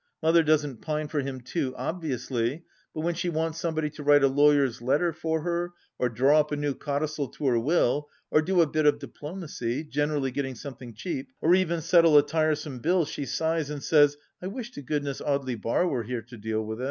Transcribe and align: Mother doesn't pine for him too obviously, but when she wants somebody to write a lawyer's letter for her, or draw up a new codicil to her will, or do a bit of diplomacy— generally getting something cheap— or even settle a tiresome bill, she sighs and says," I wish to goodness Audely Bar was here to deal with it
Mother 0.23 0.41
doesn't 0.41 0.81
pine 0.81 1.07
for 1.09 1.19
him 1.19 1.41
too 1.41 1.75
obviously, 1.77 2.63
but 2.91 3.01
when 3.01 3.13
she 3.13 3.29
wants 3.29 3.59
somebody 3.61 3.91
to 3.91 4.01
write 4.01 4.23
a 4.23 4.27
lawyer's 4.27 4.81
letter 4.81 5.13
for 5.13 5.41
her, 5.41 5.73
or 5.99 6.09
draw 6.09 6.39
up 6.39 6.51
a 6.51 6.55
new 6.55 6.73
codicil 6.73 7.27
to 7.27 7.45
her 7.45 7.59
will, 7.59 8.09
or 8.31 8.41
do 8.41 8.61
a 8.61 8.65
bit 8.65 8.87
of 8.87 8.97
diplomacy— 8.97 9.83
generally 9.83 10.31
getting 10.31 10.55
something 10.55 10.95
cheap— 10.95 11.27
or 11.39 11.53
even 11.53 11.81
settle 11.81 12.17
a 12.17 12.23
tiresome 12.25 12.79
bill, 12.79 13.05
she 13.05 13.27
sighs 13.27 13.69
and 13.69 13.83
says," 13.83 14.17
I 14.41 14.47
wish 14.47 14.71
to 14.71 14.81
goodness 14.81 15.21
Audely 15.21 15.61
Bar 15.61 15.87
was 15.87 16.07
here 16.07 16.23
to 16.23 16.35
deal 16.35 16.65
with 16.65 16.79
it 16.79 16.79